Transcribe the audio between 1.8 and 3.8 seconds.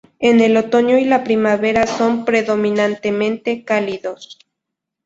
son predominantemente